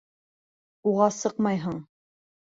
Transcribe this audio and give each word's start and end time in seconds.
Уға 0.93 1.11
сыҡмайһың! 1.17 1.79